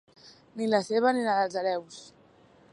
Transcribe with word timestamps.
Ni 0.61 0.69
la 0.71 0.79
seva 0.87 1.13
ni 1.17 1.27
la 1.29 1.37
dels 1.41 1.61
hereus. 1.63 2.03